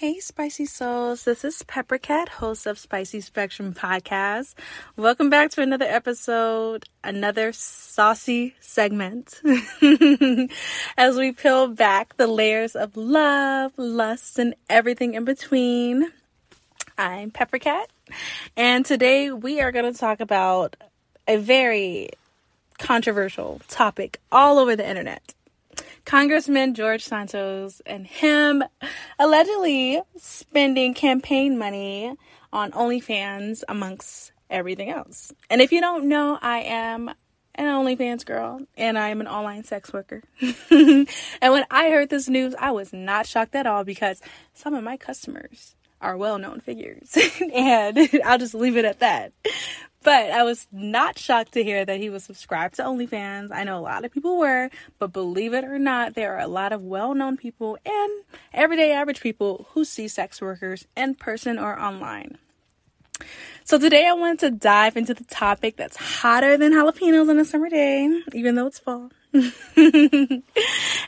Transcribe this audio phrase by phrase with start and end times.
[0.00, 1.24] Hey, Spicy Souls.
[1.24, 4.54] This is Pepper Kat, host of Spicy Spectrum Podcast.
[4.96, 9.42] Welcome back to another episode, another saucy segment.
[10.96, 16.10] As we peel back the layers of love, lust, and everything in between.
[16.96, 17.90] I'm Pepper Kat,
[18.56, 20.76] and today we are going to talk about
[21.28, 22.08] a very
[22.78, 25.34] controversial topic all over the internet
[26.04, 28.62] Congressman George Santos and him
[29.18, 32.14] allegedly spending campaign money
[32.52, 35.32] on OnlyFans amongst everything else.
[35.48, 37.10] And if you don't know, I am
[37.54, 40.22] an OnlyFans girl and I am an online sex worker.
[40.70, 41.06] and
[41.40, 44.20] when I heard this news, I was not shocked at all because
[44.54, 47.16] some of my customers are well known figures.
[47.54, 49.32] and I'll just leave it at that.
[50.02, 53.50] But I was not shocked to hear that he was subscribed to OnlyFans.
[53.52, 56.46] I know a lot of people were, but believe it or not, there are a
[56.46, 58.24] lot of well known people and
[58.54, 62.38] everyday average people who see sex workers in person or online.
[63.64, 67.44] So today I wanted to dive into the topic that's hotter than jalapenos on a
[67.44, 69.10] summer day, even though it's fall.
[69.32, 70.42] and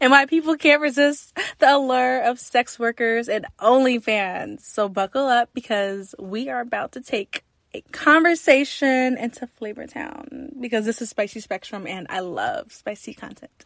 [0.00, 4.60] why people can't resist the allure of sex workers and OnlyFans.
[4.60, 7.44] So buckle up because we are about to take
[7.92, 13.64] conversation into Flavor Town because this is Spicy Spectrum and I love spicy content.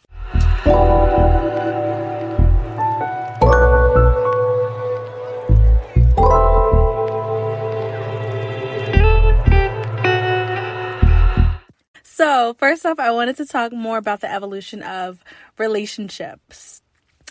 [12.02, 15.18] So, first off, I wanted to talk more about the evolution of
[15.58, 16.80] relationships.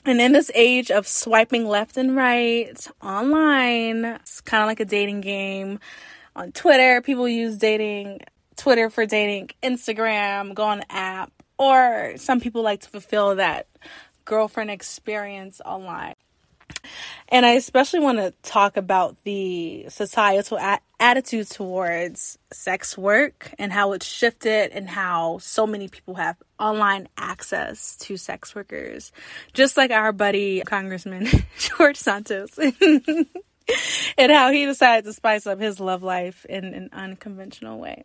[0.06, 4.86] And in this age of swiping left and right online, it's kind of like a
[4.86, 5.80] dating game
[6.36, 7.02] on Twitter.
[7.02, 8.22] People use dating
[8.56, 13.68] Twitter for dating, Instagram, go on the app, or some people like to fulfill that
[14.26, 16.16] girlfriend experience online.
[17.30, 23.72] And I especially want to talk about the societal a- attitude towards sex work and
[23.72, 29.12] how it's shifted and how so many people have online access to sex workers.
[29.54, 31.28] Just like our buddy Congressman
[31.58, 32.58] George Santos.
[34.18, 38.04] and how he decided to spice up his love life in an unconventional way.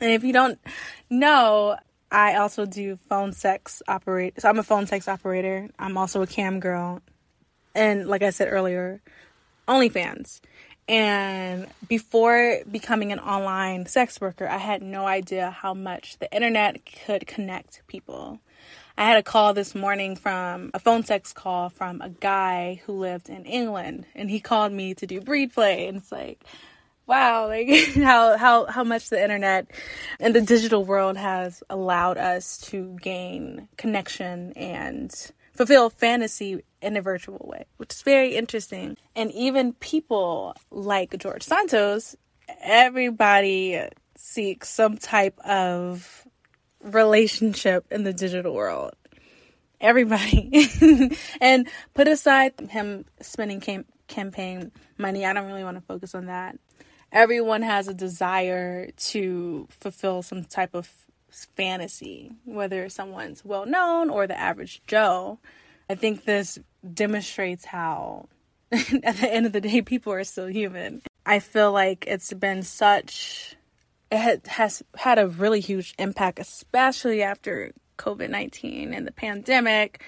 [0.00, 0.58] And if you don't
[1.08, 1.76] know,
[2.10, 4.40] I also do phone sex operate.
[4.40, 5.68] So I'm a phone sex operator.
[5.78, 7.00] I'm also a cam girl,
[7.74, 9.00] and like I said earlier,
[9.66, 10.40] OnlyFans.
[10.86, 16.82] And before becoming an online sex worker, I had no idea how much the internet
[17.06, 18.40] could connect people.
[18.96, 22.92] I had a call this morning from a phone sex call from a guy who
[22.92, 26.44] lived in England and he called me to do breed play and it's like
[27.06, 29.66] wow like how how how much the internet
[30.20, 37.02] and the digital world has allowed us to gain connection and fulfill fantasy in a
[37.02, 38.96] virtual way which is very interesting.
[39.16, 42.14] And even people like George Santos
[42.62, 43.80] everybody
[44.16, 46.23] seeks some type of
[46.84, 48.92] relationship in the digital world.
[49.80, 50.68] Everybody.
[51.40, 56.26] and put aside him spending cam- campaign money, I don't really want to focus on
[56.26, 56.58] that.
[57.10, 60.90] Everyone has a desire to fulfill some type of
[61.56, 65.38] fantasy, whether someone's well known or the average Joe.
[65.88, 66.58] I think this
[66.92, 68.28] demonstrates how,
[68.72, 71.02] at the end of the day, people are still human.
[71.26, 73.56] I feel like it's been such
[74.14, 80.02] it has had a really huge impact, especially after COVID 19 and the pandemic.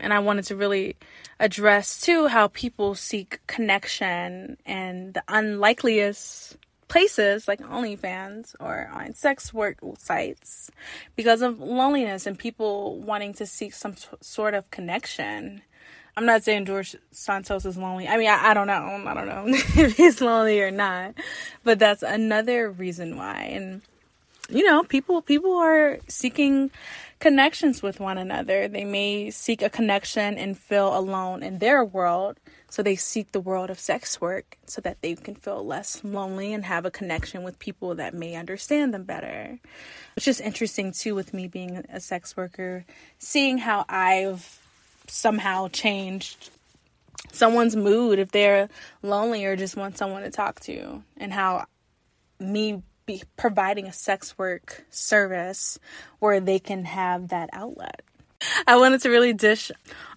[0.00, 0.96] And I wanted to really
[1.38, 6.56] address too how people seek connection and the unlikeliest
[6.88, 10.70] places like OnlyFans or on sex work sites
[11.16, 15.62] because of loneliness and people wanting to seek some sort of connection.
[16.16, 18.06] I'm not saying George Santos is lonely.
[18.06, 19.02] I mean, I, I don't know.
[19.06, 21.14] I don't know if he's lonely or not,
[21.64, 23.42] but that's another reason why.
[23.52, 23.82] And
[24.48, 26.70] you know, people people are seeking
[27.18, 28.68] connections with one another.
[28.68, 32.38] They may seek a connection and feel alone in their world,
[32.68, 36.52] so they seek the world of sex work so that they can feel less lonely
[36.52, 39.58] and have a connection with people that may understand them better.
[40.16, 42.84] It's just interesting too with me being a sex worker,
[43.18, 44.63] seeing how I've
[45.14, 46.50] somehow changed
[47.32, 48.68] someone's mood if they're
[49.02, 51.64] lonely or just want someone to talk to and how
[52.40, 55.78] me be providing a sex work service
[56.18, 58.02] where they can have that outlet.
[58.66, 59.70] I wanted to really dish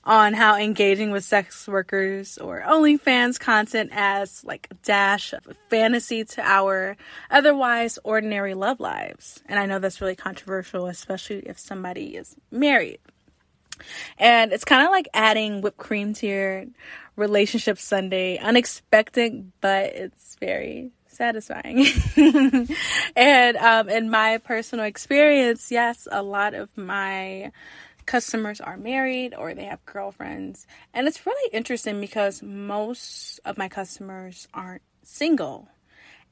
[0.04, 6.26] on how engaging with sex workers or OnlyFans content adds like a dash of fantasy
[6.26, 6.98] to our
[7.30, 9.42] otherwise ordinary love lives.
[9.46, 13.00] And I know that's really controversial, especially if somebody is married.
[14.18, 16.66] And it's kind of like adding whipped cream to your
[17.16, 18.38] relationship sundae.
[18.38, 21.86] Unexpected, but it's very satisfying.
[23.16, 27.52] and um, in my personal experience, yes, a lot of my
[28.06, 30.66] customers are married or they have girlfriends.
[30.94, 35.68] And it's really interesting because most of my customers aren't single.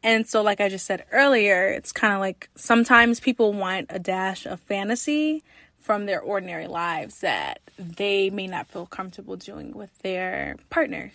[0.01, 3.97] And so, like I just said earlier, it's kind of like sometimes people want a
[3.99, 5.43] dash of fantasy
[5.85, 11.11] from their ordinary lives that they may not feel comfortable doing with their partner.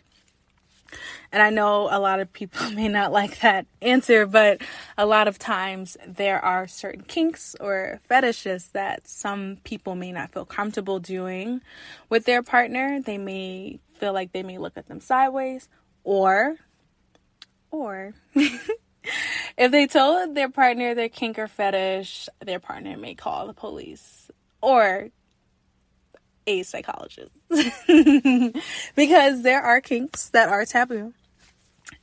[1.32, 4.62] And I know a lot of people may not like that answer, but
[4.96, 10.32] a lot of times there are certain kinks or fetishes that some people may not
[10.32, 11.62] feel comfortable doing
[12.08, 13.00] with their partner.
[13.00, 15.68] They may feel like they may look at them sideways
[16.04, 16.56] or
[17.72, 23.52] or if they told their partner their kink or fetish, their partner may call the
[23.52, 25.08] police or
[26.46, 27.30] a psychologist
[28.96, 31.12] because there are kinks that are taboo.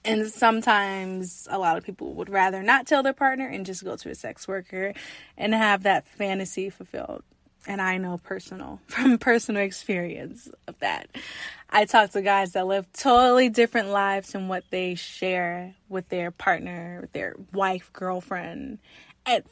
[0.04, 3.96] And sometimes a lot of people would rather not tell their partner and just go
[3.96, 4.94] to a sex worker
[5.38, 7.24] and have that fantasy fulfilled.
[7.66, 11.10] And I know personal from personal experience of that.
[11.70, 16.32] I talk to guys that live totally different lives than what they share with their
[16.32, 18.80] partner, their wife, girlfriend,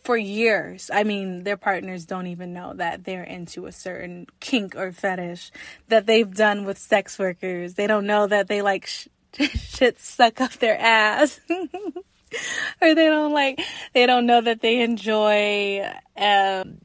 [0.04, 0.90] for years.
[0.94, 5.52] I mean, their partners don't even know that they're into a certain kink or fetish
[5.90, 7.74] that they've done with sex workers.
[7.74, 9.08] They don't know that they like sh-
[9.38, 11.40] shit suck up their ass.
[11.50, 13.62] or they don't like,
[13.94, 15.86] they don't know that they enjoy
[16.18, 16.78] um,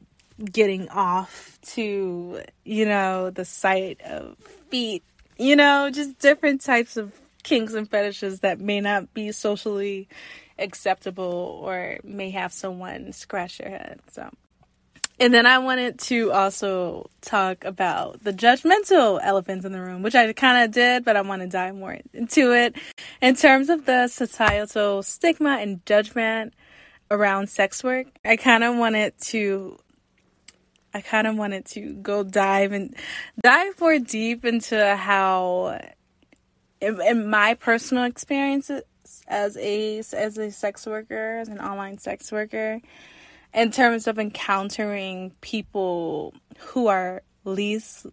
[0.43, 4.37] getting off to, you know, the sight of
[4.69, 5.03] feet,
[5.37, 10.07] you know, just different types of kinks and fetishes that may not be socially
[10.61, 13.99] acceptable or may have someone scratch your head.
[14.11, 14.29] So,
[15.19, 20.15] and then I wanted to also talk about the judgmental elephants in the room, which
[20.15, 22.75] I kind of did, but I want to dive more into it
[23.21, 26.53] in terms of the societal stigma and judgment
[27.11, 28.07] around sex work.
[28.25, 29.77] I kind of wanted to
[30.93, 32.95] I kind of wanted to go dive and
[33.41, 35.79] dive more deep into how
[36.81, 38.81] in, in my personal experiences
[39.31, 42.79] as a as a sex worker, as an online sex worker,
[43.53, 48.05] in terms of encountering people who are least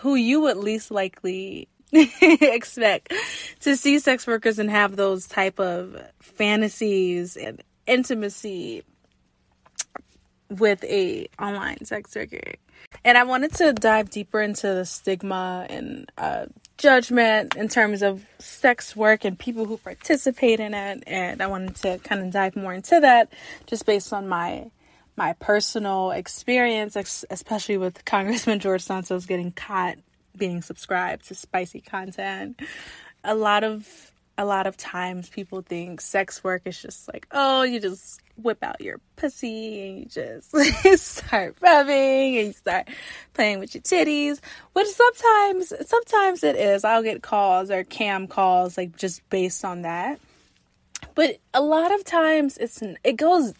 [0.00, 3.12] who you would least likely expect
[3.60, 8.84] to see sex workers and have those type of fantasies and intimacy
[10.50, 12.40] with a online sex worker.
[13.04, 18.24] And I wanted to dive deeper into the stigma and uh, judgment in terms of
[18.38, 21.04] sex work and people who participate in it.
[21.06, 23.32] And I wanted to kind of dive more into that
[23.66, 24.70] just based on my
[25.16, 26.96] my personal experience,
[27.30, 29.98] especially with Congressman George Santos getting caught
[30.36, 32.60] being subscribed to spicy content.
[33.22, 37.62] A lot of a lot of times people think sex work is just like, oh,
[37.62, 40.54] you just whip out your pussy and you just
[41.04, 42.88] start rubbing and you start
[43.34, 44.40] playing with your titties.
[44.72, 46.84] Which sometimes sometimes it is.
[46.84, 50.20] I'll get calls or cam calls like just based on that.
[51.14, 53.54] But a lot of times it's it goes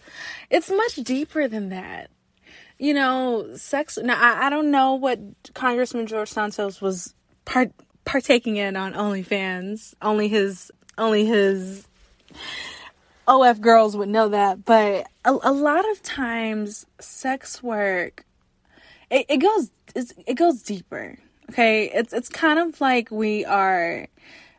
[0.50, 2.11] it's much deeper than that.
[2.79, 5.21] You know, sex now I, I don't know what
[5.55, 7.73] Congressman George Santos was part
[8.05, 9.94] partaking in on OnlyFans.
[10.00, 11.87] Only his only his
[13.31, 18.27] OF girls would know that, but a, a lot of times sex work
[19.11, 21.19] it, it goes it goes deeper.
[21.51, 21.91] Okay?
[21.91, 24.07] It's it's kind of like we are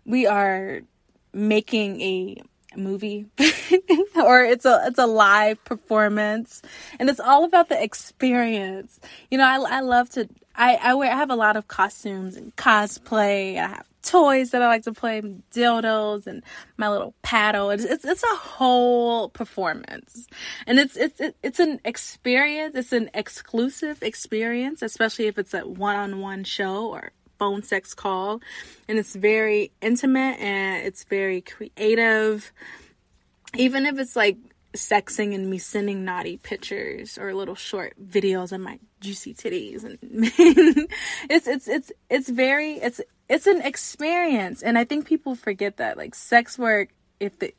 [0.06, 0.82] we are
[1.34, 2.42] making a
[2.75, 3.25] movie
[4.16, 6.62] or it's a it's a live performance
[7.00, 8.98] and it's all about the experience
[9.30, 12.36] you know i, I love to I, I wear I have a lot of costumes
[12.36, 13.58] and cosplay.
[13.58, 15.22] I have toys that I like to play,
[15.53, 16.43] dildos and
[16.77, 17.70] my little paddle.
[17.70, 20.27] It's, it's, it's a whole performance.
[20.67, 22.75] And it's it's it's an experience.
[22.75, 28.41] It's an exclusive experience, especially if it's a one-on-one show or phone sex call.
[28.88, 32.51] And it's very intimate and it's very creative.
[33.55, 34.38] Even if it's like
[34.74, 39.98] sexing and me sending naughty pictures or little short videos of my juicy titties and
[41.29, 45.97] it's it's it's it's very it's it's an experience and i think people forget that
[45.97, 47.53] like sex work if the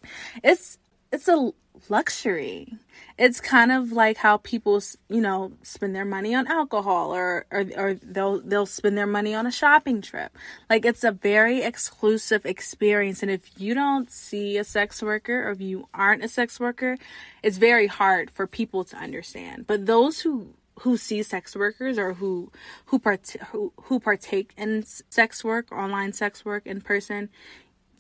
[0.45, 0.79] it's
[1.11, 1.53] it's a
[1.89, 2.75] luxury.
[3.19, 7.65] It's kind of like how people you know spend their money on alcohol or, or
[7.77, 10.37] or they'll they'll spend their money on a shopping trip.
[10.71, 15.51] Like it's a very exclusive experience and if you don't see a sex worker or
[15.51, 16.97] if you aren't a sex worker
[17.43, 19.67] it's very hard for people to understand.
[19.67, 22.51] But those who who see sex workers or who
[22.87, 27.29] who part who, who partake in sex work, online sex work in person,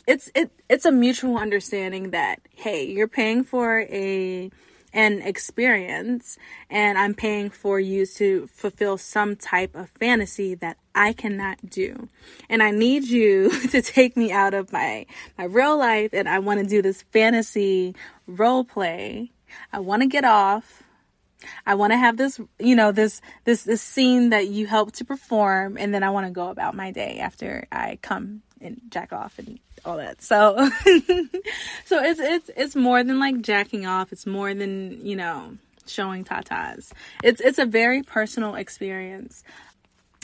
[0.06, 4.50] it's it it's a mutual understanding that hey, you're paying for a
[4.94, 6.36] an experience
[6.68, 12.08] and I'm paying for you to fulfill some type of fantasy that I cannot do.
[12.50, 15.06] And I need you to take me out of my
[15.38, 17.94] my real life and I want to do this fantasy
[18.26, 19.32] role play.
[19.72, 20.81] I want to get off
[21.66, 25.04] I want to have this, you know, this this this scene that you help to
[25.04, 29.12] perform, and then I want to go about my day after I come and jack
[29.12, 30.22] off and all that.
[30.22, 30.56] So,
[31.84, 34.12] so it's it's it's more than like jacking off.
[34.12, 35.56] It's more than you know
[35.86, 36.92] showing tatas.
[37.22, 39.42] It's it's a very personal experience,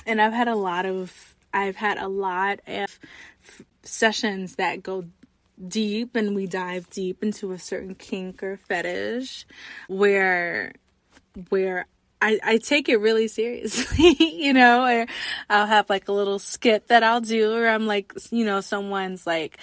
[0.06, 2.98] and I've had a lot of I've had a lot of
[3.82, 5.04] sessions that go
[5.66, 9.44] deep and we dive deep into a certain kink or fetish
[9.88, 10.72] where
[11.49, 11.87] where
[12.20, 15.06] I, I take it really seriously, you know,
[15.49, 19.26] I'll have like a little skit that I'll do, or I'm like, you know, someone's
[19.26, 19.58] like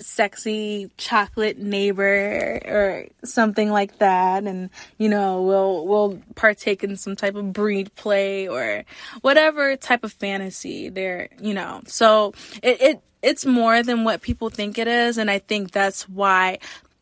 [0.00, 7.16] sexy chocolate neighbor or something like that, and you know, we'll we'll partake in some
[7.16, 8.84] type of breed play or
[9.20, 11.82] whatever type of fantasy there, you know.
[11.86, 12.32] So
[12.62, 16.58] it, it it's more than what people think it is, and I think that's why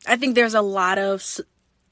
[0.06, 1.22] I think there's a lot of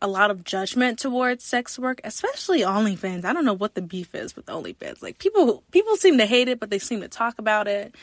[0.02, 3.24] a lot of judgment towards sex work, especially OnlyFans.
[3.24, 5.02] I don't know what the beef is with OnlyFans.
[5.02, 7.94] Like people people seem to hate it, but they seem to talk about it.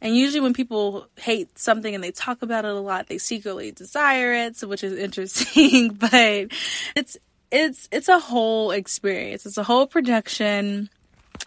[0.00, 3.70] And usually when people hate something and they talk about it a lot, they secretly
[3.70, 6.48] desire it, so which is interesting, but
[6.96, 7.16] it's
[7.50, 9.46] it's it's a whole experience.
[9.46, 10.90] It's a whole production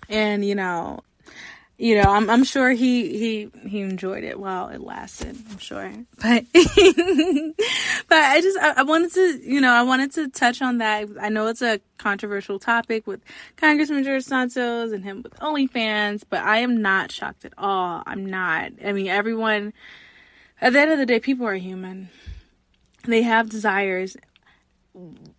[0.10, 1.02] and you know,
[1.78, 5.38] you know, I'm I'm sure he he he enjoyed it while it lasted.
[5.52, 10.28] I'm sure, but but I just I, I, wanted to you know I wanted to
[10.28, 11.08] touch on that.
[11.22, 13.22] I know it's a controversial topic with
[13.58, 18.02] Congressman George Santos and him with OnlyFans, but I am not shocked at all.
[18.08, 18.72] I'm not.
[18.84, 19.74] I mean, everyone.
[20.60, 22.10] At the end of the day, people are human.
[23.06, 24.18] They have desires.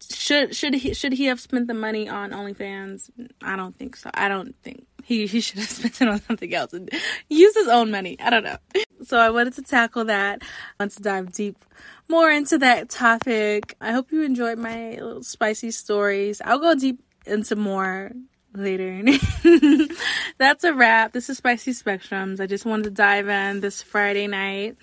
[0.08, 3.10] Should should he should he have spent the money on OnlyFans?
[3.42, 4.08] I don't think so.
[4.14, 6.90] I don't think he, he should have spent it on something else and
[7.30, 8.16] use his own money.
[8.20, 8.58] I don't know.
[9.04, 10.42] So I wanted to tackle that.
[10.42, 11.64] I want to dive deep
[12.08, 13.74] more into that topic.
[13.80, 16.42] I hope you enjoyed my little spicy stories.
[16.44, 18.12] I'll go deep into more
[18.54, 19.02] later.
[20.38, 21.12] That's a wrap.
[21.12, 22.38] This is Spicy Spectrums.
[22.38, 24.76] I just wanted to dive in this Friday night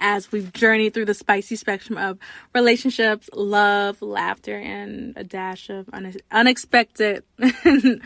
[0.00, 2.18] as we've journeyed through the spicy spectrum of
[2.54, 5.88] relationships, love, laughter, and a dash of
[6.30, 7.24] unexpected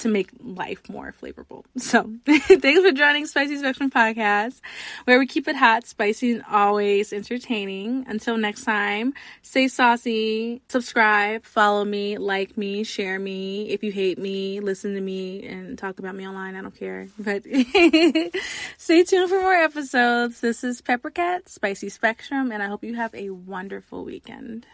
[0.00, 1.64] to make life more flavorful.
[1.80, 4.60] So, thanks for joining Spicy Spectrum Podcast,
[5.04, 8.04] where we keep it hot, spicy, and always entertaining.
[8.06, 13.70] Until next time, stay saucy, subscribe, follow me, like me, share me.
[13.70, 16.54] If you hate me, listen to me and talk about me online.
[16.54, 17.08] I don't care.
[17.18, 17.42] But
[18.76, 20.40] stay tuned for more episodes.
[20.40, 24.66] This is Pepper Kat, Spicy Spectrum, and I hope you have a wonderful weekend.